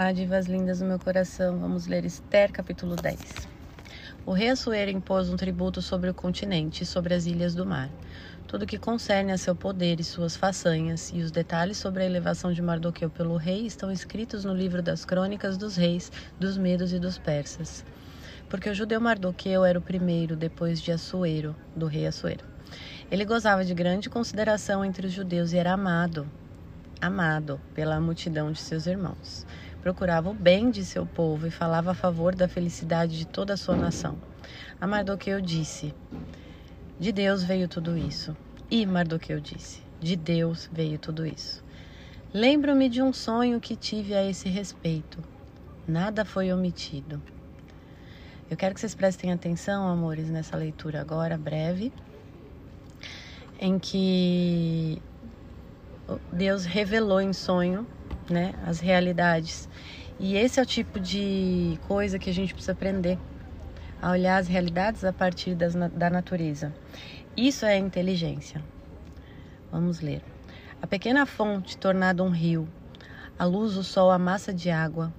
[0.00, 1.58] Olá, divas lindas do meu coração.
[1.58, 3.46] Vamos ler Esther, capítulo 10.
[4.24, 7.90] O rei Assuero impôs um tributo sobre o continente e sobre as ilhas do mar.
[8.48, 12.50] Tudo que concerne a seu poder e suas façanhas, e os detalhes sobre a elevação
[12.50, 16.98] de Mardoqueu pelo rei estão escritos no livro das crônicas dos reis, dos medos e
[16.98, 17.84] dos persas.
[18.48, 22.46] Porque o judeu Mardoqueu era o primeiro, depois de Assuero, do rei Assuero.
[23.10, 26.26] Ele gozava de grande consideração entre os judeus e era amado,
[27.02, 29.46] amado pela multidão de seus irmãos.
[29.82, 33.56] Procurava o bem de seu povo e falava a favor da felicidade de toda a
[33.56, 34.18] sua nação.
[34.80, 35.94] A Mardoqueu disse:
[36.98, 38.36] De Deus veio tudo isso.
[38.70, 41.64] E Mardoqueu disse: De Deus veio tudo isso.
[42.32, 45.18] Lembro-me de um sonho que tive a esse respeito.
[45.88, 47.20] Nada foi omitido.
[48.50, 51.92] Eu quero que vocês prestem atenção, amores, nessa leitura agora breve,
[53.60, 55.00] em que
[56.32, 57.86] Deus revelou em sonho,
[58.30, 59.68] né, as realidades.
[60.18, 63.18] E esse é o tipo de coisa que a gente precisa aprender
[64.00, 66.72] a olhar as realidades a partir das, da natureza.
[67.36, 68.62] Isso é inteligência.
[69.70, 70.22] Vamos ler.
[70.80, 72.66] A pequena fonte tornada um rio,
[73.38, 75.12] a luz, o sol, a massa de água.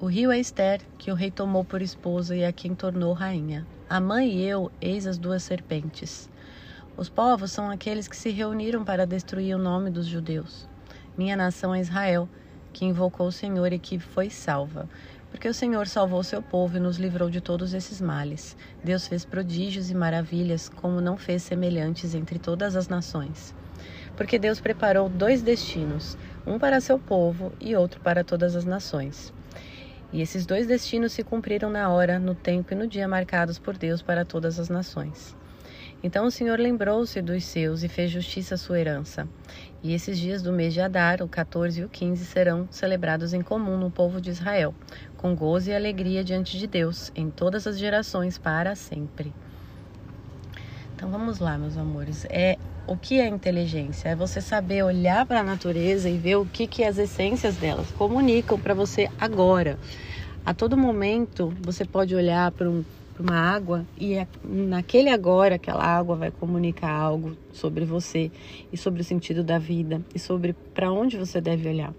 [0.00, 3.66] O rio é Esther, que o rei tomou por esposa e a quem tornou rainha.
[3.88, 6.28] A mãe e eu, eis as duas serpentes.
[6.96, 10.68] Os povos são aqueles que se reuniram para destruir o nome dos judeus.
[11.16, 12.26] Minha nação é Israel,
[12.72, 14.88] que invocou o Senhor e que foi salva.
[15.30, 18.56] Porque o Senhor salvou seu povo e nos livrou de todos esses males.
[18.82, 23.54] Deus fez prodígios e maravilhas, como não fez semelhantes entre todas as nações.
[24.16, 29.34] Porque Deus preparou dois destinos, um para seu povo e outro para todas as nações.
[30.12, 33.76] E esses dois destinos se cumpriram na hora, no tempo e no dia marcados por
[33.76, 35.36] Deus para todas as nações.
[36.02, 39.28] Então o Senhor lembrou-se dos seus e fez justiça à sua herança.
[39.82, 43.42] E esses dias do mês de Adar, o 14 e o 15, serão celebrados em
[43.42, 44.72] comum no povo de Israel,
[45.16, 49.34] com gozo e alegria diante de Deus, em todas as gerações, para sempre.
[50.94, 52.24] Então vamos lá, meus amores.
[52.30, 52.56] É
[52.86, 54.10] o que é inteligência?
[54.10, 57.90] É você saber olhar para a natureza e ver o que, que as essências delas
[57.98, 59.76] comunicam para você agora.
[60.46, 65.56] A todo momento você pode olhar para um para uma água e é, naquele agora
[65.56, 68.30] aquela água vai comunicar algo sobre você
[68.72, 71.94] e sobre o sentido da vida e sobre para onde você deve olhar.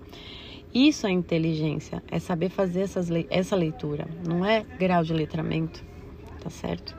[0.73, 5.83] Isso é inteligência, é saber fazer essas, essa leitura, não é grau de letramento,
[6.41, 6.95] tá certo?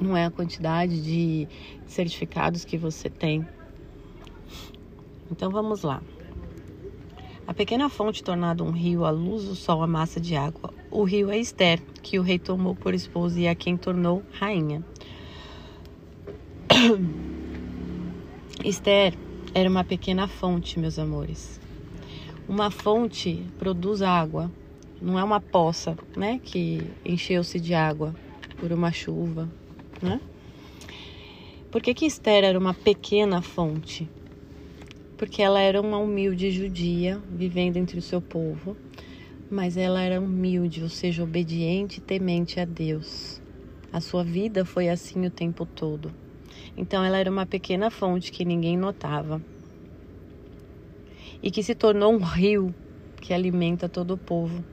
[0.00, 1.46] Não é a quantidade de
[1.86, 3.46] certificados que você tem.
[5.30, 6.02] Então vamos lá.
[7.46, 10.72] A pequena fonte tornada um rio, a luz, o sol, a massa de água.
[10.90, 14.84] O rio é Esther, que o rei tomou por esposa e a quem tornou rainha.
[18.64, 19.14] Esther
[19.54, 21.60] era uma pequena fonte, meus amores.
[22.48, 24.50] Uma fonte produz água,
[25.00, 28.14] não é uma poça, né, que encheu-se de água
[28.58, 29.48] por uma chuva,
[30.02, 30.20] né?
[31.70, 34.08] Por que, que Esther era uma pequena fonte?
[35.20, 38.74] porque ela era uma humilde judia vivendo entre o seu povo,
[39.50, 43.42] mas ela era humilde, ou seja, obediente e temente a Deus.
[43.92, 46.14] A sua vida foi assim o tempo todo.
[46.76, 49.42] Então ela era uma pequena fonte que ninguém notava
[51.42, 52.74] e que se tornou um rio
[53.20, 54.64] que alimenta todo o povo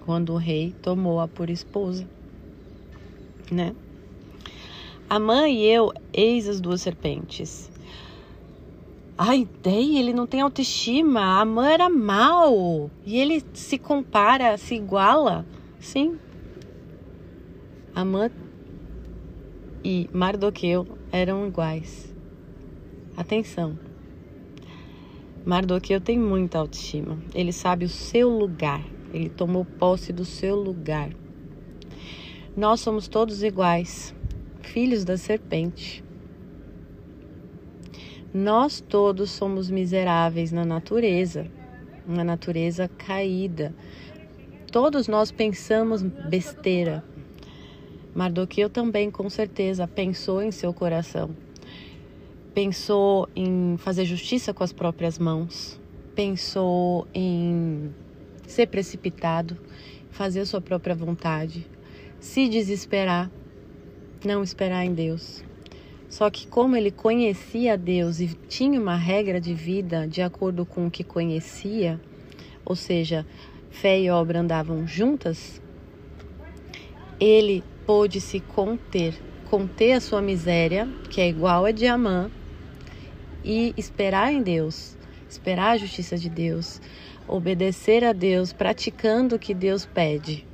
[0.00, 2.08] quando o rei tomou-a por esposa,
[3.50, 3.74] né?
[5.08, 7.70] A mãe e eu, eis as duas serpentes.
[9.18, 14.74] Ai, daí ele não tem autoestima, a mãe era mal e ele se compara, se
[14.74, 15.46] iguala.
[15.78, 16.18] Sim.
[17.94, 18.30] Amã
[19.82, 22.14] e Mardoqueu eram iguais.
[23.16, 23.78] Atenção.
[25.46, 27.18] Mardoqueu tem muita autoestima.
[27.34, 28.84] Ele sabe o seu lugar.
[29.14, 31.08] Ele tomou posse do seu lugar.
[32.54, 34.14] Nós somos todos iguais,
[34.60, 36.04] filhos da serpente.
[38.36, 41.46] Nós todos somos miseráveis na natureza,
[42.06, 43.74] na natureza caída.
[44.70, 47.02] Todos nós pensamos besteira.
[48.14, 51.30] Mardoqueu também, com certeza, pensou em seu coração.
[52.52, 55.80] Pensou em fazer justiça com as próprias mãos.
[56.14, 57.90] Pensou em
[58.46, 59.56] ser precipitado,
[60.10, 61.66] fazer sua própria vontade,
[62.20, 63.30] se desesperar,
[64.22, 65.42] não esperar em Deus.
[66.08, 70.86] Só que, como ele conhecia Deus e tinha uma regra de vida de acordo com
[70.86, 72.00] o que conhecia,
[72.64, 73.26] ou seja,
[73.70, 75.60] fé e obra andavam juntas,
[77.18, 79.14] ele pôde se conter,
[79.50, 82.30] conter a sua miséria, que é igual a Amã,
[83.44, 84.96] e esperar em Deus,
[85.28, 86.80] esperar a justiça de Deus,
[87.28, 90.46] obedecer a Deus, praticando o que Deus pede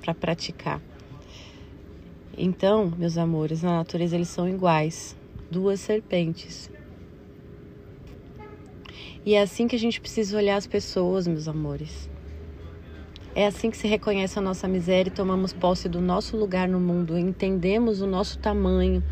[0.00, 0.91] para praticar.
[2.36, 5.14] Então, meus amores, na natureza eles são iguais,
[5.50, 6.70] duas serpentes.
[9.24, 12.10] E é assim que a gente precisa olhar as pessoas, meus amores.
[13.34, 16.80] É assim que se reconhece a nossa miséria e tomamos posse do nosso lugar no
[16.80, 19.02] mundo, entendemos o nosso tamanho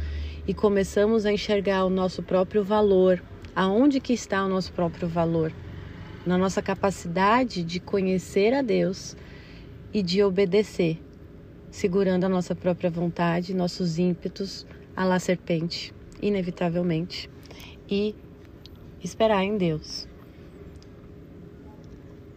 [0.47, 3.23] e começamos a enxergar o nosso próprio valor.
[3.55, 5.53] Aonde que está o nosso próprio valor?
[6.27, 9.17] Na nossa capacidade de conhecer a Deus
[9.93, 10.99] e de obedecer,
[11.71, 17.31] segurando a nossa própria vontade, nossos ímpetos, a lá serpente, inevitavelmente,
[17.89, 18.15] e
[19.03, 20.09] esperar em Deus.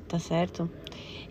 [0.08, 0.70] Tá certo?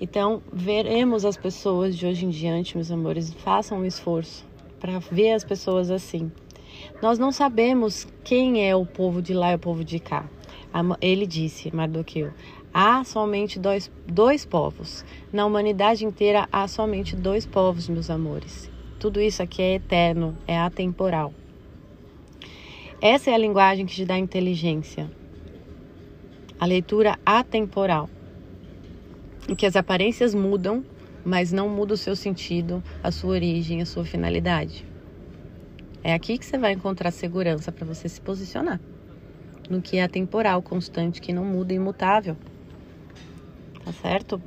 [0.01, 4.45] Então, veremos as pessoas de hoje em diante, meus amores, façam um esforço
[4.81, 6.31] para ver as pessoas assim.
[7.01, 10.29] Nós não sabemos quem é o povo de lá e o povo de cá.
[11.01, 12.33] Ele disse, Mardoqueu,
[12.73, 15.05] há somente dois, dois povos.
[15.33, 18.71] Na humanidade inteira há somente dois povos, meus amores.
[18.99, 21.35] Tudo isso aqui é eterno, é atemporal.
[23.01, 25.11] Essa é a linguagem que te dá inteligência.
[26.59, 28.09] A leitura atemporal.
[29.49, 30.85] Em que as aparências mudam,
[31.25, 34.87] mas não muda o seu sentido, a sua origem, a sua finalidade.
[36.05, 38.81] É aqui que você vai encontrar segurança para você se posicionar.
[39.69, 42.37] No que é atemporal, constante, que não muda, imutável.
[43.85, 44.41] Tá certo?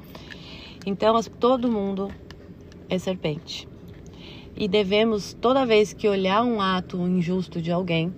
[0.86, 2.12] Então, todo mundo
[2.90, 3.68] é serpente.
[4.56, 8.14] E devemos, toda vez que olhar um ato injusto de alguém,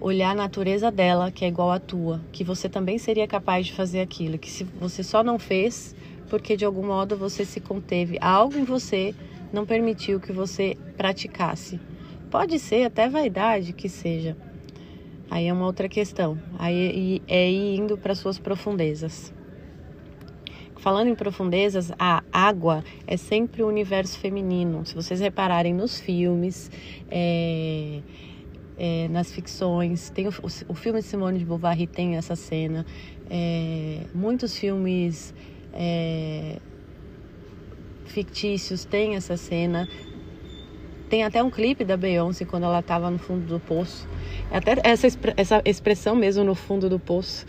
[0.00, 3.72] olhar a natureza dela, que é igual à tua, que você também seria capaz de
[3.72, 5.94] fazer aquilo, que se você só não fez
[6.30, 9.14] porque de algum modo você se conteve, algo em você
[9.52, 11.78] não permitiu que você praticasse
[12.34, 14.36] Pode ser até vaidade que seja.
[15.30, 16.36] Aí é uma outra questão.
[16.58, 19.32] Aí é ir indo para suas profundezas.
[20.76, 24.84] Falando em profundezas, a água é sempre o universo feminino.
[24.84, 26.70] Se vocês repararem nos filmes,
[27.10, 28.00] é,
[28.76, 30.32] é, nas ficções, tem o,
[30.68, 32.84] o, filme de Simone de Beauvoir tem essa cena.
[33.30, 35.32] É, muitos filmes
[35.72, 36.58] é,
[38.04, 39.88] fictícios têm essa cena.
[41.08, 44.08] Tem até um clipe da Beyoncé quando ela estava no fundo do poço.
[44.50, 45.06] Até essa,
[45.36, 47.46] essa expressão mesmo no fundo do poço,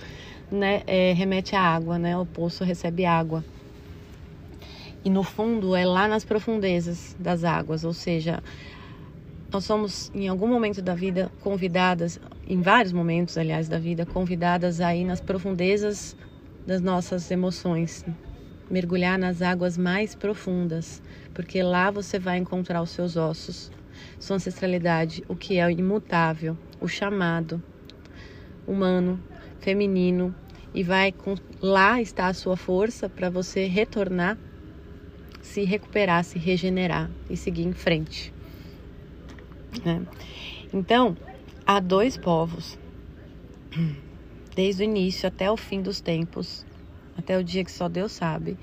[0.52, 2.18] né, é, remete à água, né?
[2.18, 3.44] O poço recebe água.
[5.04, 8.42] E no fundo é lá nas profundezas das águas, ou seja,
[9.54, 14.82] nós somos em algum momento da vida convidadas, em vários momentos, aliás, da vida, convidadas
[14.82, 16.18] a ir nas profundezas
[16.66, 18.04] das nossas emoções,
[18.70, 21.02] mergulhar nas águas mais profundas,
[21.34, 23.72] porque lá você vai encontrar os seus ossos,
[24.20, 27.62] sua ancestralidade, o que é imutável, o chamado
[28.68, 29.20] humano,
[29.66, 30.36] feminino,
[30.76, 34.38] e vai com, lá está a sua força para você retornar,
[35.42, 38.32] se recuperar, se regenerar e seguir em frente.
[39.84, 40.06] Né?
[40.72, 41.18] Então,
[41.66, 42.78] há dois povos,
[44.56, 46.64] desde o início até o fim dos tempos,
[47.18, 48.60] até o dia que só Deus sabe,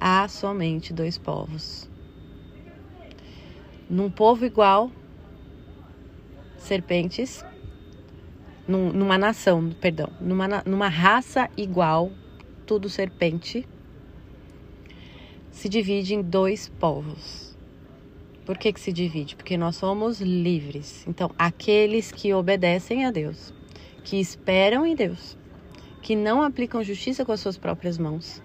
[0.00, 1.90] há somente dois povos.
[3.88, 4.90] Num povo igual,
[6.56, 7.44] serpentes,
[8.70, 12.12] num, numa nação, perdão, numa, numa raça igual,
[12.64, 13.66] tudo serpente,
[15.50, 17.58] se divide em dois povos.
[18.46, 19.34] Por que, que se divide?
[19.34, 21.04] Porque nós somos livres.
[21.06, 23.52] Então, aqueles que obedecem a Deus,
[24.04, 25.36] que esperam em Deus,
[26.00, 28.40] que não aplicam justiça com as suas próprias mãos,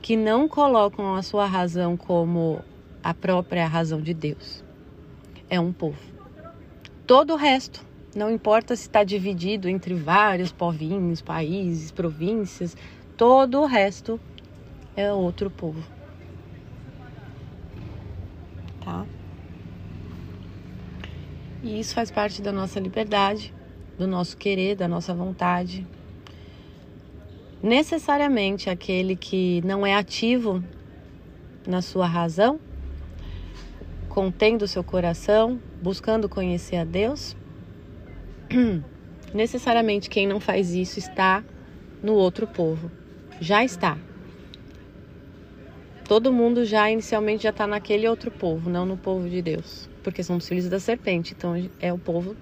[0.00, 2.60] que não colocam a sua razão como
[3.02, 4.64] a própria razão de Deus.
[5.48, 5.98] É um povo.
[7.06, 12.76] Todo o resto, não importa se está dividido entre vários povinhos, países, províncias,
[13.16, 14.20] todo o resto
[14.94, 15.82] é outro povo.
[18.84, 19.06] Tá?
[21.62, 23.54] E isso faz parte da nossa liberdade,
[23.96, 25.86] do nosso querer, da nossa vontade,
[27.62, 30.62] necessariamente aquele que não é ativo
[31.66, 32.58] na sua razão,
[34.08, 37.36] contendo seu coração, buscando conhecer a Deus,
[39.34, 41.44] necessariamente quem não faz isso está
[42.02, 42.90] no outro povo.
[43.40, 43.98] Já está.
[46.06, 50.22] Todo mundo já inicialmente já está naquele outro povo, não no povo de Deus, porque
[50.22, 52.36] somos filhos da serpente, então é o povo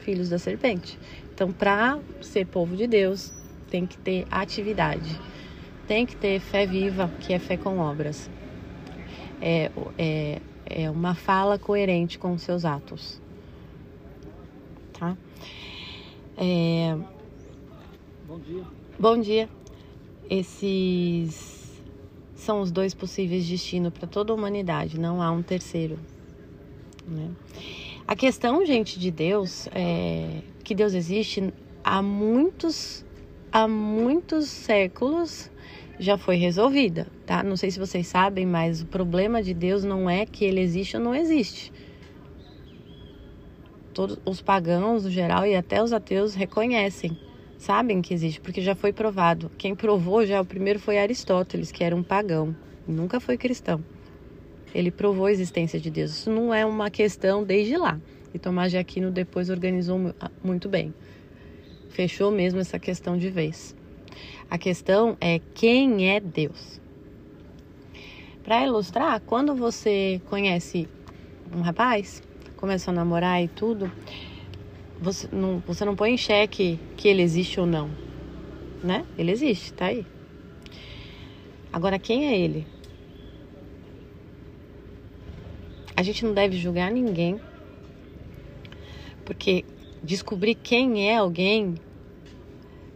[0.00, 0.98] filhos da serpente.
[1.32, 3.32] Então, para ser povo de Deus,
[3.70, 5.18] tem que ter atividade,
[5.86, 8.28] tem que ter fé viva, que é fé com obras.
[9.40, 13.20] É, é, é uma fala coerente com os seus atos.
[14.98, 15.16] Tá?
[16.42, 16.96] É...
[18.26, 18.64] Bom dia.
[18.98, 19.48] Bom dia.
[20.30, 21.70] esses
[22.34, 25.98] são os dois possíveis destinos para toda a humanidade, não há um terceiro.
[27.06, 27.30] Né?
[28.06, 31.52] A questão, gente, de Deus, é que Deus existe
[31.84, 33.04] há muitos,
[33.52, 35.50] há muitos séculos
[35.98, 37.42] já foi resolvida, tá?
[37.42, 40.96] Não sei se vocês sabem, mas o problema de Deus não é que ele existe
[40.96, 41.70] ou não existe.
[43.92, 47.18] Todos os pagãos, no geral, e até os ateus reconhecem,
[47.58, 49.50] sabem que existe, porque já foi provado.
[49.58, 52.54] Quem provou já o primeiro foi Aristóteles, que era um pagão,
[52.86, 53.82] nunca foi cristão.
[54.74, 56.12] Ele provou a existência de Deus.
[56.12, 58.00] Isso não é uma questão desde lá.
[58.32, 59.98] E Tomás de Aquino depois organizou
[60.42, 60.94] muito bem.
[61.88, 63.74] Fechou mesmo essa questão de vez.
[64.48, 66.80] A questão é quem é Deus.
[68.44, 70.88] Para ilustrar, quando você conhece
[71.54, 72.22] um rapaz,
[72.60, 73.90] começa a namorar e tudo,
[75.00, 77.90] você não, você não põe em xeque que ele existe ou não,
[78.84, 79.02] né?
[79.16, 80.04] Ele existe, tá aí.
[81.72, 82.66] Agora, quem é ele?
[85.96, 87.40] A gente não deve julgar ninguém,
[89.24, 89.64] porque
[90.02, 91.74] descobrir quem é alguém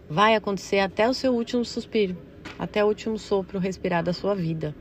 [0.08, 2.16] vai acontecer até o seu último suspiro,
[2.58, 4.74] até o último sopro respirar da sua vida.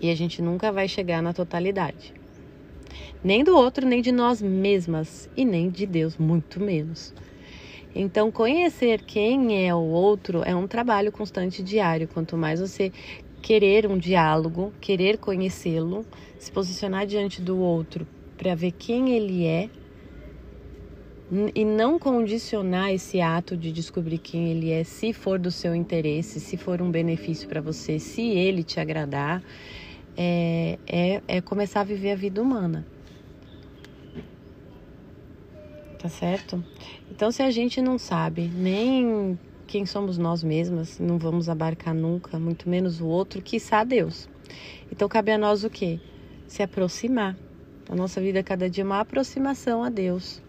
[0.00, 2.21] E a gente nunca vai chegar na totalidade.
[3.22, 7.14] Nem do outro, nem de nós mesmas e nem de Deus, muito menos.
[7.94, 12.08] Então, conhecer quem é o outro é um trabalho constante diário.
[12.08, 12.90] Quanto mais você
[13.42, 16.06] querer um diálogo, querer conhecê-lo,
[16.38, 18.06] se posicionar diante do outro
[18.38, 19.68] para ver quem ele é,
[21.54, 26.38] e não condicionar esse ato de descobrir quem ele é, se for do seu interesse,
[26.38, 29.42] se for um benefício para você, se ele te agradar,
[30.16, 32.86] é, é, é começar a viver a vida humana.
[35.98, 36.62] Tá certo?
[37.10, 42.38] Então, se a gente não sabe nem quem somos nós mesmas, não vamos abarcar nunca,
[42.38, 44.28] muito menos o outro, quiçá Deus.
[44.90, 46.00] Então, cabe a nós o quê?
[46.46, 47.36] Se aproximar.
[47.88, 50.42] A nossa vida é cada dia uma aproximação a Deus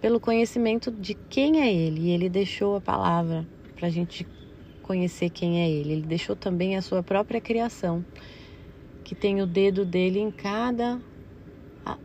[0.00, 2.02] pelo conhecimento de quem é Ele.
[2.02, 4.26] E Ele deixou a palavra para a gente
[4.82, 5.92] conhecer quem é Ele.
[5.92, 8.04] Ele deixou também a sua própria criação,
[9.06, 11.00] que tem o dedo dele em cada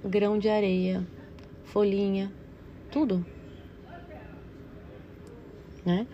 [0.05, 1.03] grão de areia,
[1.63, 2.31] folhinha,
[2.91, 3.25] tudo.
[5.83, 6.05] Né?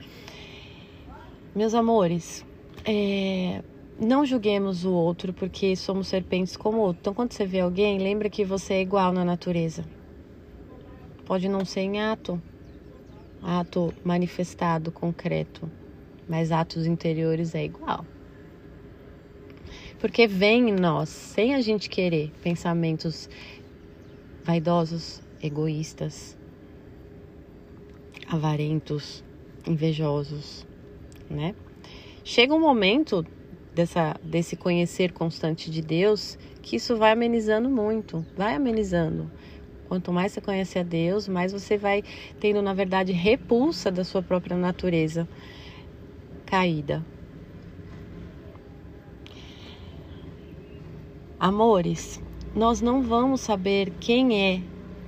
[1.54, 2.46] Meus amores,
[2.86, 3.62] é,
[4.00, 7.02] não julguemos o outro porque somos serpentes como o outro.
[7.02, 9.84] Então, quando você vê alguém, lembra que você é igual na natureza.
[11.26, 12.42] Pode não ser em ato,
[13.44, 15.70] ato manifestado, concreto,
[16.30, 18.06] mas atos interiores é igual.
[20.00, 23.28] Porque vem em nós, sem a gente querer, pensamentos
[24.44, 26.38] vaidosos, egoístas,
[28.28, 29.24] avarentos,
[29.68, 30.66] invejosos,
[31.30, 31.56] né?
[32.24, 33.26] Chega um momento
[33.74, 39.32] dessa, desse conhecer constante de Deus que isso vai amenizando muito, vai amenizando.
[39.86, 42.04] Quanto mais você conhece a Deus, mais você vai
[42.40, 45.28] tendo, na verdade, repulsa da sua própria natureza
[46.46, 47.06] caída.
[51.40, 52.20] Amores,
[52.56, 54.60] nós não vamos saber quem é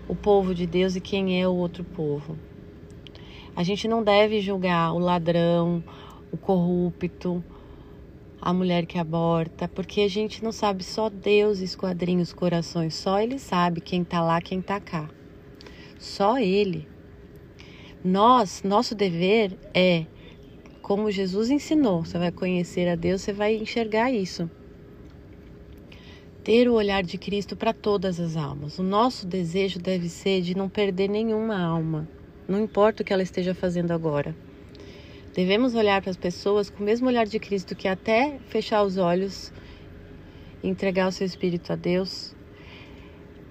[0.08, 2.38] o povo de Deus e quem é o outro povo.
[3.56, 5.84] A gente não deve julgar o ladrão,
[6.32, 7.44] o corrupto,
[8.40, 13.20] a mulher que aborta, porque a gente não sabe, só Deus esquadrinha os corações, só
[13.20, 15.10] Ele sabe quem tá lá, quem tá cá.
[15.98, 16.88] Só Ele.
[18.04, 20.06] Nós, nosso dever é,
[20.84, 24.48] como Jesus ensinou, você vai conhecer a Deus, você vai enxergar isso.
[26.50, 28.80] Ter o olhar de Cristo para todas as almas.
[28.80, 32.10] O nosso desejo deve ser de não perder nenhuma alma,
[32.48, 34.36] não importa o que ela esteja fazendo agora.
[35.36, 38.98] Devemos olhar para as pessoas com o mesmo olhar de Cristo, que até fechar os
[38.98, 39.54] olhos
[40.64, 42.36] entregar o seu espírito a Deus,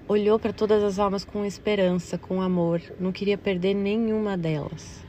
[0.05, 5.05] olhou para todas as almas com esperança, com amor, não queria perder nenhuma delas.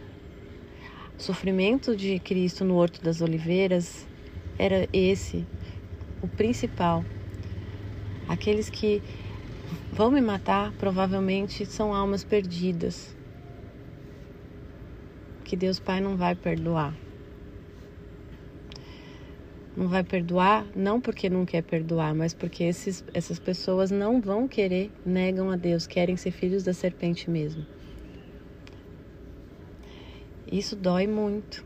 [1.19, 4.07] O sofrimento de Cristo no Horto das Oliveiras
[4.57, 5.45] era esse,
[6.23, 7.05] o principal.
[8.31, 9.03] Aqueles que
[9.93, 13.17] vão me matar provavelmente são almas perdidas
[15.43, 16.97] que Deus Pai não vai perdoar.
[19.77, 24.47] Não vai perdoar, não porque não quer perdoar, mas porque esses, essas pessoas não vão
[24.47, 27.67] querer, negam a Deus, querem ser filhos da serpente mesmo.
[30.47, 31.65] Isso dói muito.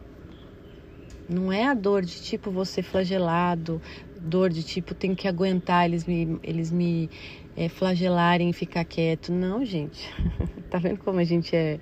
[1.28, 3.82] Não é a dor de tipo você flagelado,
[4.24, 7.10] dor de tipo tem que aguentar eles me, eles me
[7.54, 9.32] é, flagelarem e ficar quieto.
[9.32, 10.08] Não, gente.
[10.70, 11.78] tá vendo como a gente é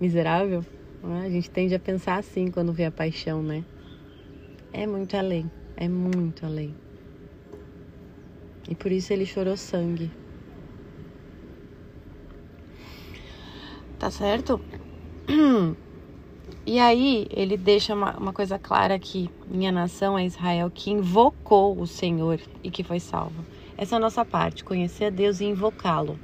[0.00, 0.64] miserável?
[1.02, 1.26] Né?
[1.26, 3.64] A gente tende a pensar assim quando vê a paixão, né?
[4.72, 6.74] É muito além, é muito além.
[8.68, 10.10] E por isso ele chorou sangue.
[13.98, 14.64] Tá certo?
[16.66, 21.78] E aí ele deixa uma, uma, coisa clara aqui: minha nação é Israel que invocou
[21.78, 23.44] o Senhor e que foi salvo.
[23.76, 26.18] Essa é a nossa parte, conhecer a Deus e invocá-lo.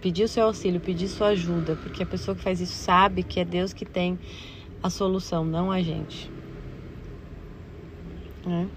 [0.00, 3.40] Pedir o seu auxílio, pedir sua ajuda, porque a pessoa que faz isso sabe que
[3.40, 4.18] é Deus que tem
[4.82, 6.30] a solução, não a gente.
[8.44, 8.68] Né?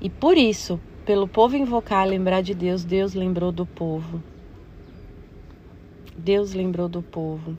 [0.00, 4.22] E por isso, pelo povo invocar, lembrar de Deus, Deus lembrou do povo.
[6.16, 7.56] Deus lembrou do povo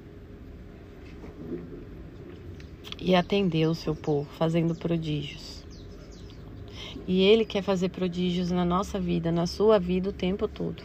[2.99, 5.63] e atendeu o seu povo, fazendo prodígios.
[7.07, 10.81] E Ele quer fazer prodígios na nossa vida, na sua vida o tempo todo.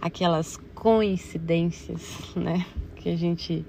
[0.00, 2.02] Aquelas coincidências,
[2.34, 2.66] né?
[2.96, 3.64] Que a gente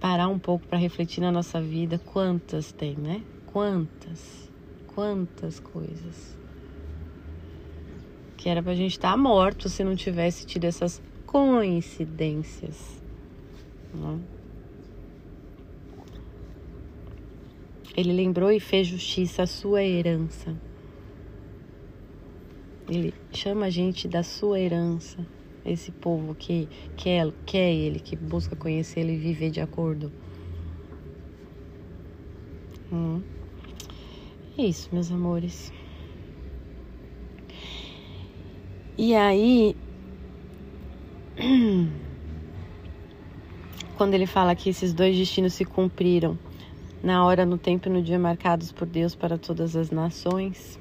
[0.00, 3.22] parar um pouco para refletir na nossa vida, quantas tem, né?
[3.46, 4.50] Quantas,
[4.86, 6.38] quantas coisas.
[8.38, 12.99] Que era pra gente estar tá morto se não tivesse tido essas coincidências.
[13.94, 14.20] Né?
[17.96, 20.56] Ele lembrou e fez justiça à sua herança.
[22.88, 25.24] Ele chama a gente da sua herança,
[25.64, 30.12] esse povo que quer, quer ele, que busca conhecer ele e viver de acordo.
[32.92, 33.22] Hum.
[34.58, 35.72] É isso, meus amores.
[38.98, 39.76] E aí.
[44.00, 46.38] Quando ele fala que esses dois destinos se cumpriram
[47.02, 50.80] na hora, no tempo e no dia marcados por Deus para todas as nações.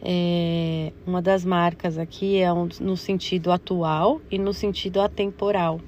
[0.00, 5.78] É, uma das marcas aqui é um, no sentido atual e no sentido atemporal,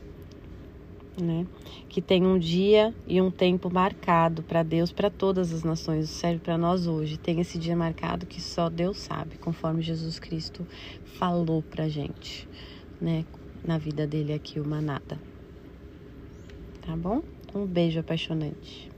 [1.19, 1.47] né?
[1.89, 6.41] Que tem um dia e um tempo marcado para Deus, para todas as nações, serve
[6.41, 7.17] para nós hoje.
[7.17, 10.67] Tem esse dia marcado que só Deus sabe, conforme Jesus Cristo
[11.19, 12.47] falou para gente,
[13.01, 13.25] né?
[13.65, 15.32] Na vida dele aqui, uma nada.
[16.83, 17.23] Tá bom?
[17.55, 18.92] Um beijo apaixonante.